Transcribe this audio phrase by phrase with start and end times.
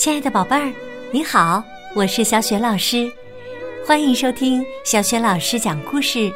[0.00, 0.72] 亲爱的宝贝儿，
[1.12, 1.62] 你好，
[1.94, 3.06] 我是小雪老师，
[3.86, 6.32] 欢迎收听小雪老师讲故事，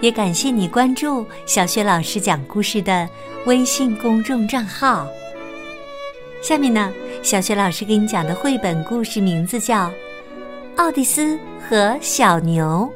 [0.00, 3.08] 也感谢你关注小雪老师讲故事的
[3.46, 5.08] 微信公众账号。
[6.40, 9.88] 下面呢，小雪老师给你讲的绘本故事名字叫
[10.76, 11.36] 《奥蒂斯
[11.68, 12.88] 和小牛》，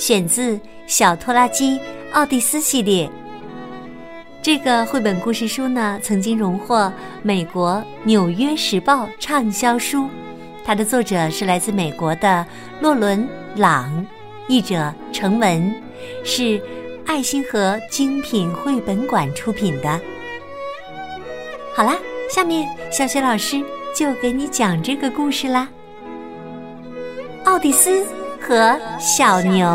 [0.00, 0.52] 选自
[0.86, 1.80] 《小拖拉机
[2.12, 3.10] 奥蒂斯》系列。
[4.40, 6.90] 这个绘本故事书呢，曾经荣获
[7.22, 7.72] 美国
[8.04, 10.08] 《纽约时报》畅销书。
[10.64, 12.46] 它的作者是来自美国的
[12.80, 13.28] 洛伦·
[13.60, 14.06] 朗，
[14.46, 15.74] 译者程文，
[16.24, 16.60] 是
[17.04, 20.00] 爱心和精品绘本馆出品的。
[21.74, 21.96] 好啦，
[22.30, 23.62] 下面小雪老师
[23.94, 25.68] 就给你讲这个故事啦，
[27.44, 28.06] 《奥蒂斯
[28.40, 29.66] 和小牛》。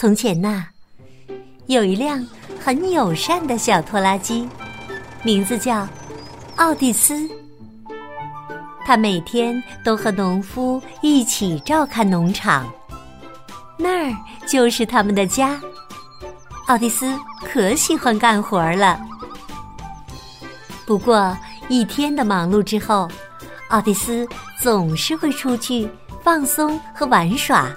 [0.00, 0.64] 从前呐，
[1.66, 2.24] 有一辆
[2.64, 4.48] 很友善的小拖拉机，
[5.24, 5.88] 名字叫
[6.54, 7.28] 奥蒂斯。
[8.86, 12.72] 他每天都和农夫一起照看农场，
[13.76, 15.60] 那儿就是他们的家。
[16.68, 17.12] 奥蒂斯
[17.44, 19.00] 可喜欢干活了。
[20.86, 21.36] 不过
[21.68, 23.10] 一天的忙碌之后，
[23.70, 24.24] 奥蒂斯
[24.60, 25.90] 总是会出去
[26.22, 27.68] 放松和玩耍。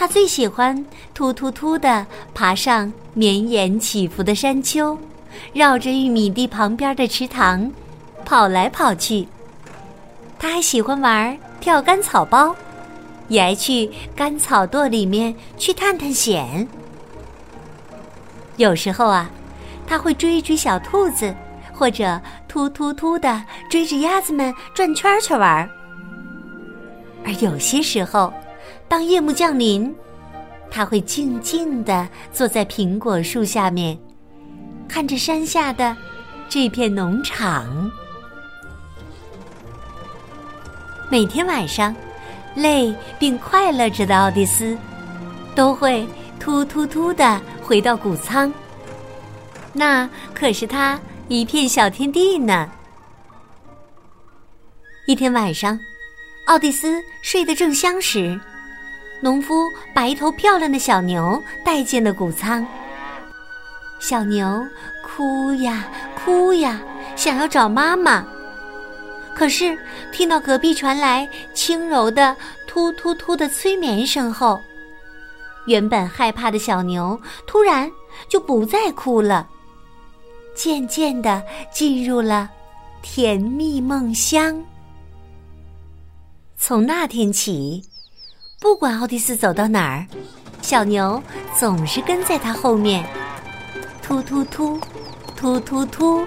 [0.00, 0.86] 他最喜欢
[1.18, 4.96] 突突突的爬上绵延起伏的山丘，
[5.52, 7.68] 绕着玉米地旁边的池塘
[8.24, 9.26] 跑来跑去。
[10.38, 12.54] 他还喜欢玩跳干草包，
[13.26, 16.68] 也爱去干草垛里面去探探险。
[18.56, 19.28] 有时候啊，
[19.88, 21.34] 他会追追小兔子，
[21.74, 25.68] 或者突突突的追着鸭子们转圈圈玩。
[27.24, 28.32] 而有些时候，
[28.86, 29.92] 当夜幕降临，
[30.70, 33.98] 他会静静地坐在苹果树下面，
[34.88, 35.96] 看着山下的
[36.48, 37.90] 这片农场。
[41.10, 41.94] 每天晚上，
[42.54, 44.76] 累并快乐着的奥蒂斯，
[45.54, 46.06] 都会
[46.38, 48.52] 突突突地回到谷仓。
[49.72, 52.70] 那可是他一片小天地呢。
[55.06, 55.78] 一天晚上，
[56.46, 58.38] 奥蒂斯睡得正香时。
[59.20, 62.66] 农夫把一头漂亮的小牛带进了谷仓。
[63.98, 64.64] 小牛
[65.02, 66.80] 哭呀哭呀，
[67.16, 68.24] 想要找妈妈。
[69.34, 69.76] 可是
[70.12, 72.36] 听到隔壁传来轻柔的
[72.66, 74.60] 突突突的催眠声后，
[75.66, 77.90] 原本害怕的小牛突然
[78.28, 79.48] 就不再哭了，
[80.54, 81.42] 渐渐的
[81.72, 82.48] 进入了
[83.02, 84.64] 甜蜜梦乡。
[86.56, 87.82] 从那天起。
[88.60, 90.04] 不管奥蒂斯走到哪儿，
[90.60, 91.22] 小牛
[91.56, 93.04] 总是跟在他后面，
[94.02, 94.80] 突突突，
[95.36, 96.26] 突突突。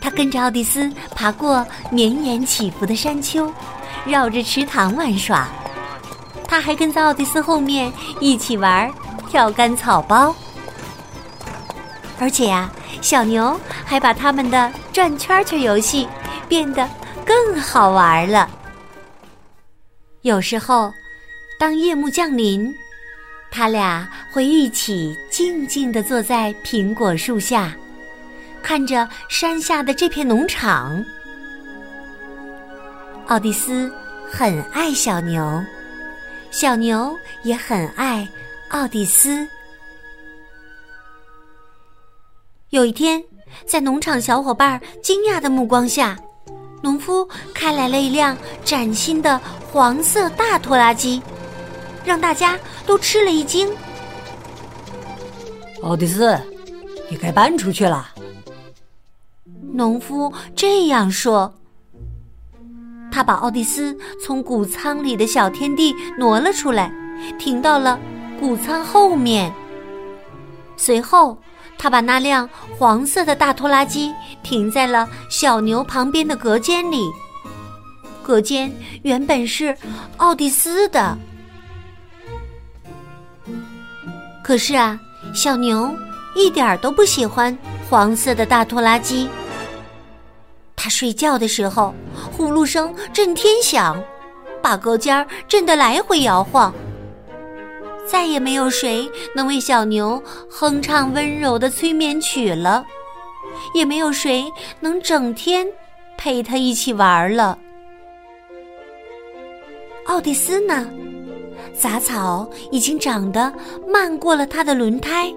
[0.00, 3.52] 他跟着奥蒂斯爬过绵延起伏的山丘，
[4.04, 5.48] 绕着池塘玩耍。
[6.46, 8.88] 他还跟在奥蒂斯后面一起玩
[9.28, 10.32] 跳干草包。
[12.20, 12.70] 而且呀，
[13.02, 16.06] 小牛还把他们的转圈圈游戏
[16.48, 16.88] 变得
[17.24, 18.48] 更好玩了。
[20.26, 20.92] 有时候，
[21.56, 22.76] 当夜幕降临，
[23.48, 27.72] 他俩会一起静静地坐在苹果树下，
[28.60, 31.04] 看着山下的这片农场。
[33.28, 33.88] 奥蒂斯
[34.28, 35.64] 很爱小牛，
[36.50, 38.28] 小牛也很爱
[38.70, 39.46] 奥蒂斯。
[42.70, 43.22] 有一天，
[43.64, 46.18] 在农场小伙伴惊讶的目光下。
[46.82, 49.40] 农夫开来了一辆崭新的
[49.76, 51.20] 黄色大拖拉机，
[52.02, 53.68] 让大家都吃了一惊。
[55.82, 56.34] 奥迪斯，
[57.10, 58.08] 你该搬出去了。
[59.74, 61.52] 农夫这样说。
[63.12, 63.94] 他把奥迪斯
[64.24, 66.90] 从谷仓里的小天地挪了出来，
[67.38, 68.00] 停到了
[68.40, 69.52] 谷仓后面。
[70.78, 71.36] 随后。
[71.78, 77.06] 他把那辆黄色的大拖拉机停在了小牛旁边的隔间里。
[78.26, 78.72] 隔间
[79.04, 79.72] 原本是
[80.16, 81.16] 奥蒂斯的，
[84.42, 84.98] 可是啊，
[85.32, 85.88] 小牛
[86.34, 87.56] 一点都不喜欢
[87.88, 89.28] 黄色的大拖拉机。
[90.74, 91.94] 他睡觉的时候，
[92.32, 94.02] 呼噜声震天响，
[94.60, 96.74] 把隔间震得来回摇晃。
[98.08, 100.20] 再也没有谁能为小牛
[100.50, 102.84] 哼唱温柔的催眠曲了，
[103.72, 104.44] 也没有谁
[104.80, 105.64] 能整天
[106.18, 107.56] 陪他一起玩了。
[110.06, 110.88] 奥蒂斯呢？
[111.74, 113.52] 杂草已经长得
[113.86, 115.32] 漫过了他的轮胎，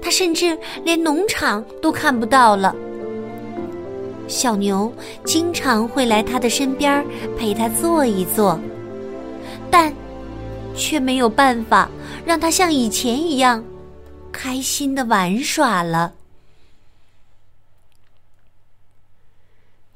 [0.00, 2.74] 他甚至连农场都看不到了。
[4.26, 4.92] 小牛
[5.24, 7.04] 经常会来他的身边
[7.38, 8.58] 陪他坐一坐，
[9.70, 9.92] 但
[10.74, 11.88] 却没有办法
[12.24, 13.62] 让他像以前一样
[14.32, 16.14] 开心的玩耍了。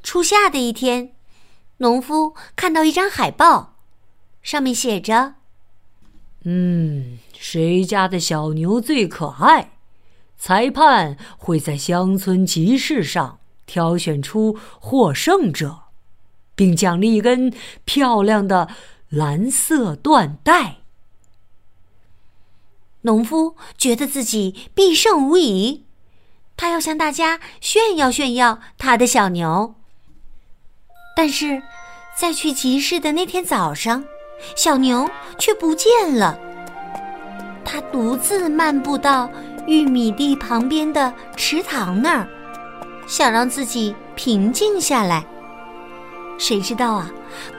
[0.03, 1.13] 初夏的一天，
[1.79, 3.76] 农夫看到一张海报，
[4.47, 5.35] 上面写着
[6.47, 9.73] ：“嗯，谁家的小牛最可爱？
[10.39, 15.87] 裁判会在乡村集市上。”挑选出获胜者，
[16.55, 17.53] 并奖励一根
[17.85, 18.69] 漂亮的
[19.09, 20.77] 蓝色缎带。
[23.01, 25.85] 农夫觉得自己必胜无疑，
[26.57, 29.75] 他要向大家炫耀炫耀他的小牛。
[31.17, 31.65] 但是，
[32.17, 34.05] 在去集市的那天早上，
[34.55, 36.39] 小牛却不见了。
[37.65, 39.29] 他独自漫步到
[39.67, 42.29] 玉米地旁边的池塘那儿。
[43.09, 45.25] 想让自己平静下来，
[46.39, 47.09] 谁知道啊？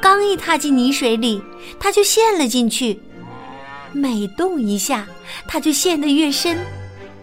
[0.02, 1.42] 刚一踏进泥水里，
[1.80, 3.02] 它就陷了进去。
[3.94, 5.08] 每动一下，
[5.48, 6.58] 它就陷得越深，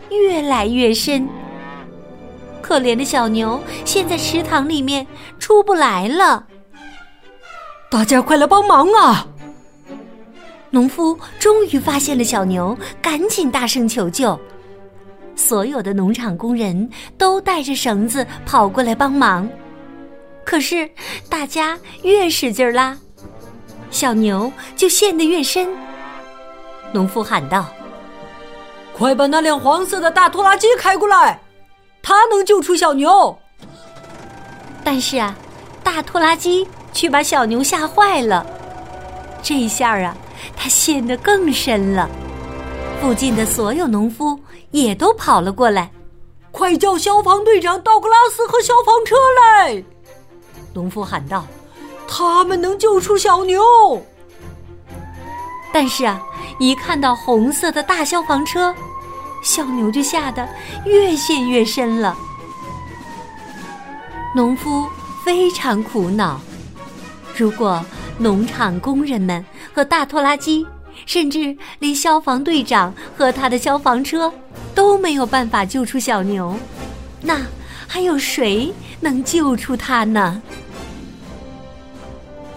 [0.08, 1.28] 越来越深。
[2.62, 5.06] 可怜的小牛陷在池塘里面
[5.38, 6.46] 出不来了。
[7.90, 9.26] 大家快来帮忙啊！
[10.74, 14.36] 农夫终于发现了小牛，赶紧大声求救。
[15.36, 19.48] 所有的农场工人都带着绳子跑过来帮忙，
[20.44, 20.90] 可是
[21.28, 22.98] 大家越使劲拉，
[23.92, 25.68] 小牛就陷得越深。
[26.90, 27.66] 农夫喊道
[28.98, 31.38] ：“快把那辆黄色的大拖拉机开过来，
[32.02, 33.38] 它能救出小牛。”
[34.82, 35.36] 但是啊，
[35.84, 38.44] 大拖拉机却把小牛吓坏了，
[39.40, 40.16] 这一下啊，
[40.56, 42.08] 它陷得更深了。
[43.00, 44.38] 附近的所有农夫
[44.70, 45.90] 也都跑了过来，
[46.50, 49.84] 快叫消防队长道格拉斯和消防车来！
[50.72, 51.44] 农夫喊道
[52.08, 53.62] ：“他们能救出小牛。”
[55.72, 56.20] 但是啊，
[56.58, 58.74] 一看到红色的大消防车，
[59.42, 60.48] 小牛就吓得
[60.84, 62.16] 越陷越深了。
[64.34, 64.88] 农夫
[65.24, 66.40] 非常苦恼，
[67.36, 67.84] 如果
[68.18, 70.66] 农场工人们和大拖拉机。
[71.06, 74.32] 甚至连消防队长和他的消防车
[74.76, 76.56] 都没有办法救出小牛，
[77.20, 77.42] 那
[77.88, 80.40] 还有谁能救出他呢？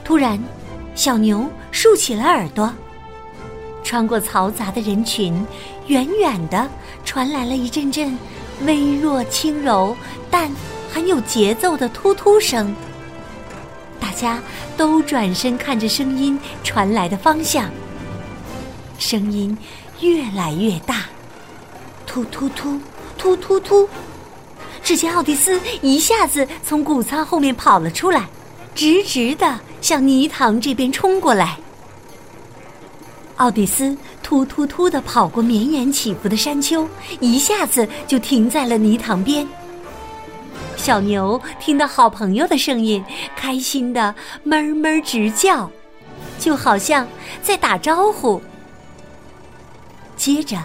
[0.05, 0.39] 突然，
[0.93, 2.71] 小牛竖起了耳朵，
[3.83, 5.43] 穿过嘈杂的人群，
[5.87, 6.69] 远远的
[7.03, 8.15] 传来了一阵阵
[8.61, 9.97] 微弱、轻柔
[10.29, 10.49] 但
[10.93, 12.73] 很有节奏的突突声。
[14.17, 14.41] 家
[14.75, 17.69] 都转身看着声音传来的方向。
[18.97, 19.55] 声音
[20.01, 21.05] 越来越大，
[22.07, 22.81] 突突突，
[23.17, 23.87] 突突突！
[24.83, 28.27] 只见奥迪斯一下子从谷仓后面跑了出来，
[28.73, 31.57] 直直的向泥塘这边冲过来。
[33.35, 36.87] 奥迪斯突突突的跑过绵延起伏的山丘，
[37.19, 39.47] 一下子就停在了泥塘边。
[40.87, 43.03] 小牛听到好朋友的声音，
[43.35, 45.69] 开心的哞哞直叫，
[46.39, 47.05] 就好像
[47.41, 48.41] 在打招呼。
[50.15, 50.57] 接着，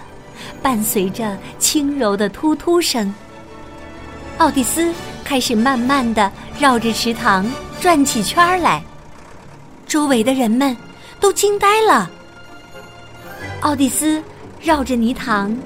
[0.63, 3.13] 伴随着轻柔的突突声，
[4.39, 7.45] 奥蒂斯开始慢慢的绕着池塘
[7.81, 8.81] 转起圈来。
[9.89, 10.77] 周围的人们
[11.19, 12.09] 都惊呆了。
[13.63, 14.23] 奥蒂斯
[14.61, 15.59] 绕着泥塘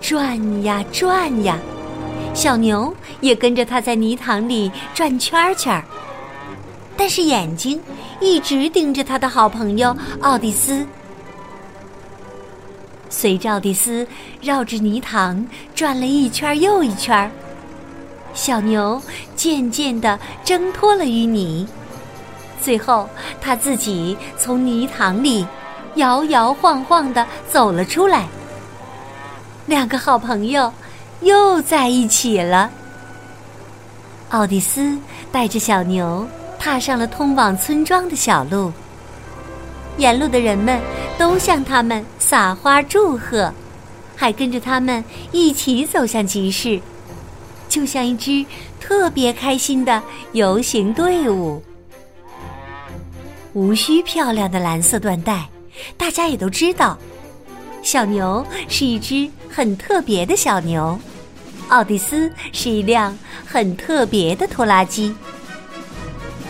[0.00, 1.58] 转呀转呀，
[2.36, 5.82] 小牛也跟着他在泥塘里转圈圈，
[6.94, 7.80] 但是眼睛
[8.20, 10.86] 一直盯着他的好朋友奥蒂斯。
[13.08, 14.06] 随着奥蒂斯
[14.42, 17.32] 绕着泥塘转了一圈又一圈，
[18.34, 19.00] 小牛
[19.34, 21.66] 渐渐地挣脱了淤泥，
[22.60, 23.08] 最后
[23.40, 25.46] 他自己从泥塘里
[25.94, 28.26] 摇摇晃晃地走了出来。
[29.64, 30.70] 两个好朋友
[31.20, 32.70] 又在一起了。
[34.30, 34.98] 奥蒂斯
[35.30, 36.26] 带着小牛
[36.58, 38.72] 踏上了通往村庄的小路，
[39.96, 40.80] 沿路的人们。
[41.18, 43.50] 都向他们撒花祝贺，
[44.14, 46.78] 还跟着他们一起走向集市，
[47.70, 48.44] 就像一支
[48.78, 51.62] 特别开心的游行队伍。
[53.54, 55.48] 无需漂亮的蓝色缎带，
[55.96, 56.98] 大家也都知道，
[57.82, 61.00] 小牛是一只很特别的小牛，
[61.68, 65.16] 奥蒂斯是一辆很特别的拖拉机，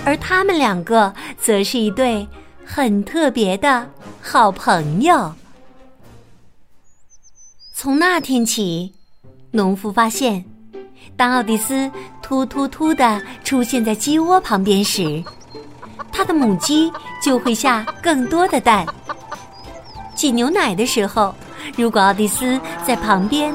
[0.05, 2.27] 而他们两个则是一对
[2.65, 3.89] 很特别的。
[4.21, 5.33] 好朋友。
[7.73, 8.93] 从那天起，
[9.53, 10.45] 农夫发现，
[11.17, 11.89] 当奥蒂斯
[12.21, 15.23] 突突突的出现在鸡窝旁边时，
[16.11, 16.91] 他的母鸡
[17.23, 18.85] 就会下更多的蛋。
[20.17, 21.33] 挤牛奶的时候，
[21.77, 23.55] 如果奥蒂斯在旁边，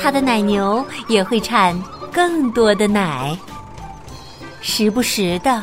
[0.00, 1.80] 他的奶牛也会产
[2.12, 3.36] 更多的奶。
[4.60, 5.62] 时不时的，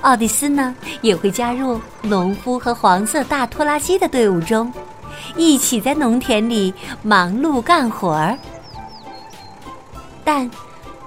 [0.00, 4.72] 奥蒂斯呢也会加入农夫和黄色大拖拉机的队伍中，
[5.36, 8.36] 一起在农田里忙碌干活儿。
[10.24, 10.50] 但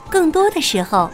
[0.10, 1.10] 更多的时候，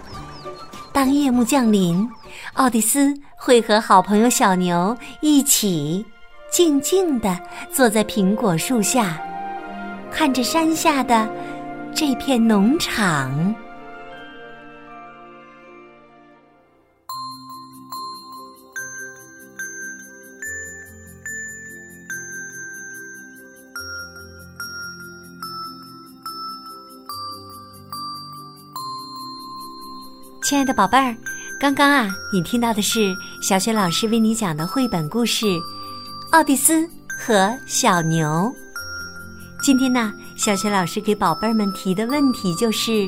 [0.92, 2.08] 当夜幕降临，
[2.54, 6.06] 奥蒂斯会和好朋友小牛一起
[6.54, 7.36] 静静地
[7.72, 9.20] 坐在苹果树下，
[10.12, 11.28] 看着山下的
[11.96, 13.56] 这片农场。
[30.44, 31.18] 亲爱的宝贝儿，
[31.60, 35.48] 刚刚啊，你听到的是小雪老师为你讲的绘本故事
[36.34, 38.28] 《奥蒂斯和小牛》。
[39.62, 43.08] 今天呢，小雪老师给宝贝儿们提的问题就是：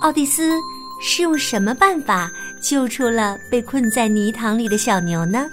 [0.00, 0.54] 奥蒂斯
[1.02, 2.30] 是用什么办法
[2.62, 5.46] 救出了被困在泥塘里的小牛呢？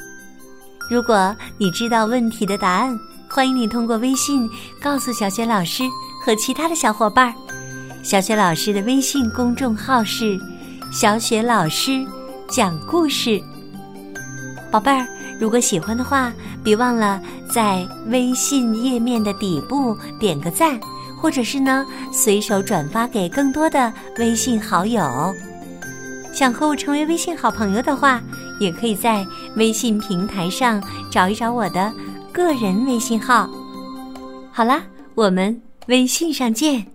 [0.89, 2.97] 如果你知道问题的答案，
[3.27, 4.49] 欢迎你通过微信
[4.81, 5.83] 告诉小雪老师
[6.23, 7.33] 和其他的小伙伴儿。
[8.01, 10.39] 小雪老师的微信公众号是。
[10.89, 12.05] 小雪老师
[12.49, 13.41] 讲故事，
[14.69, 15.07] 宝贝儿，
[15.41, 16.31] 如果喜欢的话，
[16.63, 17.19] 别忘了
[17.51, 20.79] 在微信页面的底部点个赞，
[21.19, 21.83] 或者是呢，
[22.13, 25.01] 随手转发给更多的微信好友。
[26.31, 28.21] 想和我成为微信好朋友的话，
[28.59, 30.79] 也可以在微信平台上
[31.09, 31.91] 找一找我的
[32.31, 33.49] 个人微信号。
[34.51, 34.83] 好啦，
[35.15, 36.85] 我们微信上见。